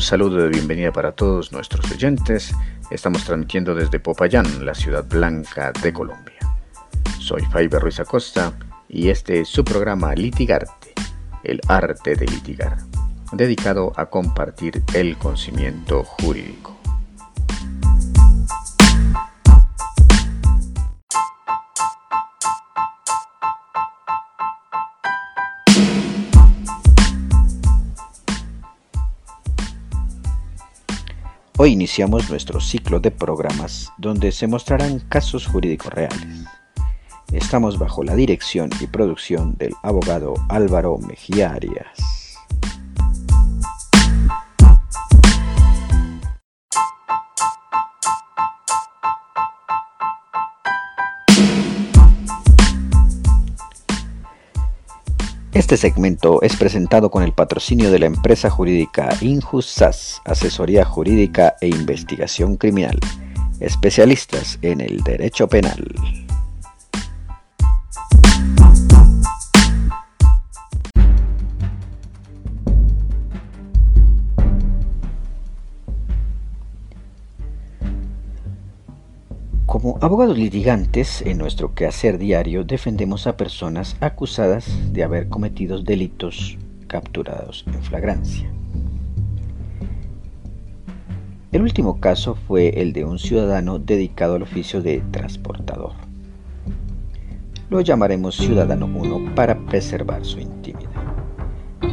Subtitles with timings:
[0.00, 2.54] Un saludo de bienvenida para todos nuestros oyentes.
[2.90, 6.38] Estamos transmitiendo desde Popayán, la ciudad blanca de Colombia.
[7.18, 8.54] Soy Faiber Ruiz Acosta
[8.88, 10.94] y este es su programa Litigarte,
[11.44, 12.78] el arte de litigar,
[13.32, 16.80] dedicado a compartir el conocimiento jurídico.
[31.62, 36.46] Hoy iniciamos nuestro ciclo de programas donde se mostrarán casos jurídicos reales.
[37.32, 42.19] Estamos bajo la dirección y producción del abogado Álvaro Mejía Arias.
[55.52, 61.66] Este segmento es presentado con el patrocinio de la empresa jurídica Injustas, asesoría jurídica e
[61.66, 63.00] investigación criminal,
[63.58, 65.92] especialistas en el derecho penal.
[80.00, 87.64] Abogados litigantes, en nuestro quehacer diario defendemos a personas acusadas de haber cometido delitos capturados
[87.66, 88.50] en flagrancia.
[91.52, 95.92] El último caso fue el de un ciudadano dedicado al oficio de transportador.
[97.68, 100.90] Lo llamaremos Ciudadano 1 para preservar su intimidad.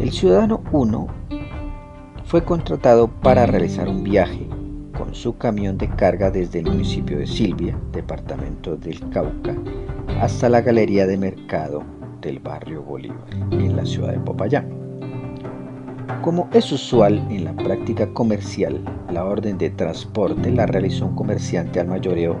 [0.00, 1.08] El Ciudadano 1
[2.24, 4.47] fue contratado para realizar un viaje
[4.98, 9.54] con su camión de carga desde el municipio de Silvia, departamento del Cauca,
[10.20, 11.84] hasta la galería de mercado
[12.20, 14.68] del barrio Bolívar, en la ciudad de Popayán.
[16.20, 18.80] Como es usual en la práctica comercial,
[19.12, 22.36] la orden de transporte la realizó un comerciante al mayoreo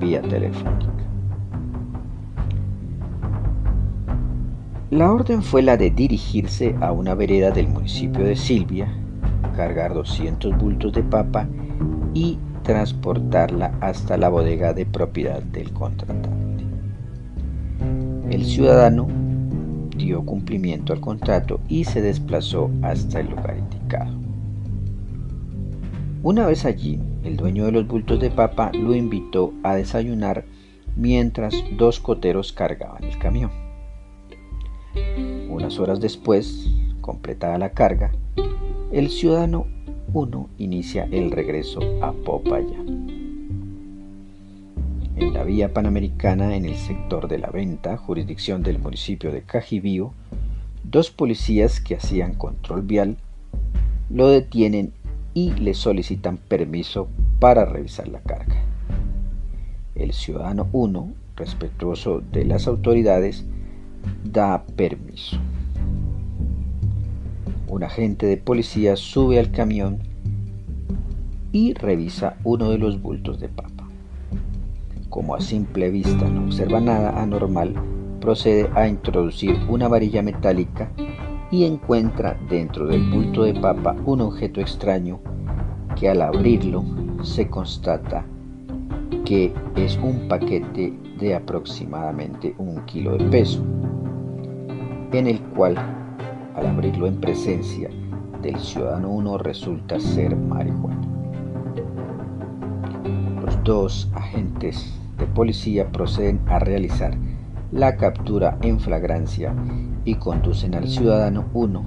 [0.00, 0.90] vía telefónica.
[4.90, 8.88] La orden fue la de dirigirse a una vereda del municipio de Silvia,
[9.54, 11.48] cargar 200 bultos de papa
[12.12, 16.64] y transportarla hasta la bodega de propiedad del contratante.
[18.30, 19.06] El ciudadano
[19.96, 24.12] dio cumplimiento al contrato y se desplazó hasta el lugar indicado.
[26.22, 30.46] Una vez allí, el dueño de los bultos de papa lo invitó a desayunar
[30.96, 33.50] mientras dos coteros cargaban el camión.
[35.50, 38.12] Unas horas después, completada la carga,
[38.94, 39.66] el ciudadano
[40.12, 43.08] 1 inicia el regreso a Popayán.
[45.16, 50.12] En la vía panamericana, en el sector de la venta, jurisdicción del municipio de Cajibío,
[50.84, 53.16] dos policías que hacían control vial
[54.10, 54.92] lo detienen
[55.34, 57.08] y le solicitan permiso
[57.40, 58.62] para revisar la carga.
[59.96, 63.44] El ciudadano 1, respetuoso de las autoridades,
[64.22, 65.40] da permiso.
[67.74, 69.98] Un agente de policía sube al camión
[71.50, 73.88] y revisa uno de los bultos de papa.
[75.08, 77.74] Como a simple vista no observa nada anormal,
[78.20, 80.88] procede a introducir una varilla metálica
[81.50, 85.18] y encuentra dentro del bulto de papa un objeto extraño
[85.96, 86.84] que al abrirlo
[87.24, 88.24] se constata
[89.24, 93.64] que es un paquete de aproximadamente un kilo de peso,
[95.10, 96.03] en el cual
[96.54, 97.90] al abrirlo en presencia
[98.42, 101.00] del ciudadano 1 resulta ser marihuana.
[103.44, 107.16] Los dos agentes de policía proceden a realizar
[107.72, 109.54] la captura en flagrancia
[110.04, 111.84] y conducen al ciudadano 1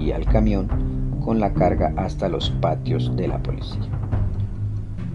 [0.00, 0.68] y al camión
[1.24, 3.88] con la carga hasta los patios de la policía.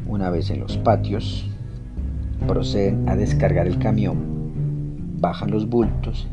[0.08, 1.50] Una vez en los patios,
[2.48, 4.18] proceden a descargar el camión,
[5.20, 6.28] bajan los bultos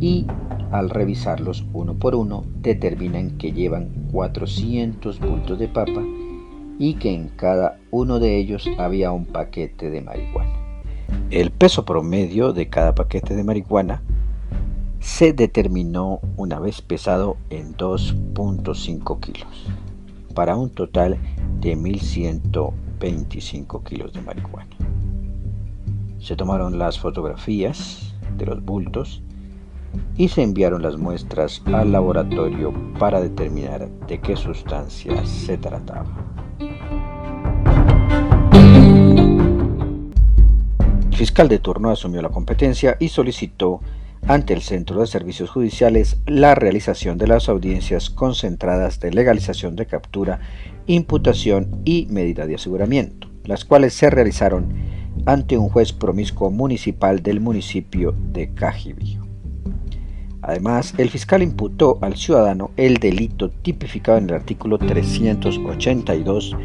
[0.00, 0.26] y
[0.70, 6.02] al revisarlos uno por uno, determinan que llevan 400 bultos de papa
[6.78, 10.52] y que en cada uno de ellos había un paquete de marihuana.
[11.30, 14.02] El peso promedio de cada paquete de marihuana
[15.00, 19.66] se determinó una vez pesado en 2.5 kilos,
[20.34, 21.16] para un total
[21.60, 24.76] de 1.125 kilos de marihuana.
[26.18, 29.22] Se tomaron las fotografías de los bultos
[30.16, 36.06] y se enviaron las muestras al laboratorio para determinar de qué sustancia se trataba.
[41.10, 43.80] El fiscal de turno asumió la competencia y solicitó
[44.28, 49.86] ante el Centro de Servicios Judiciales la realización de las audiencias concentradas de legalización de
[49.86, 50.40] captura,
[50.86, 54.74] imputación y medida de aseguramiento, las cuales se realizaron
[55.24, 59.25] ante un juez promiscuo municipal del municipio de Cajibío.
[60.46, 66.56] Además, el fiscal imputó al ciudadano el delito tipificado en el artículo 382,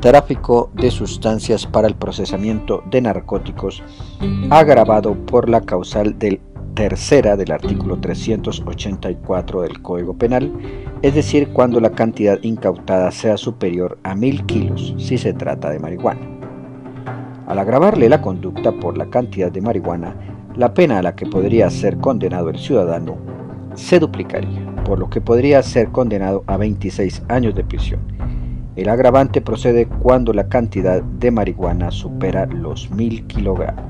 [0.00, 3.82] tráfico de sustancias para el procesamiento de narcóticos,
[4.50, 6.40] agravado por la causal del
[6.74, 10.52] tercera del artículo 384 del Código Penal,
[11.02, 15.78] es decir, cuando la cantidad incautada sea superior a mil kilos si se trata de
[15.78, 16.20] marihuana.
[17.46, 20.14] Al agravarle la conducta por la cantidad de marihuana,
[20.56, 23.16] la pena a la que podría ser condenado el ciudadano
[23.74, 28.00] se duplicaría, por lo que podría ser condenado a 26 años de prisión.
[28.76, 33.84] El agravante procede cuando la cantidad de marihuana supera los mil kilogramos.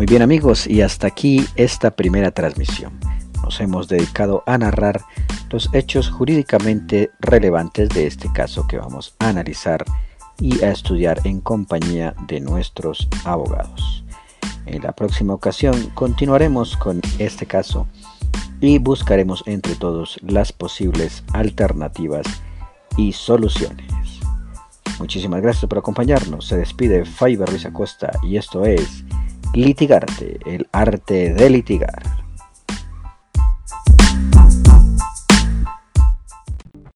[0.00, 2.98] Muy bien amigos, y hasta aquí esta primera transmisión.
[3.42, 5.02] Nos hemos dedicado a narrar
[5.50, 9.84] los hechos jurídicamente relevantes de este caso que vamos a analizar
[10.38, 14.02] y a estudiar en compañía de nuestros abogados.
[14.64, 17.86] En la próxima ocasión continuaremos con este caso
[18.58, 22.26] y buscaremos entre todos las posibles alternativas
[22.96, 23.84] y soluciones.
[24.98, 26.46] Muchísimas gracias por acompañarnos.
[26.46, 29.04] Se despide Faiber Ruiz Acosta y esto es
[29.54, 32.19] Litigarte, el arte de litigar.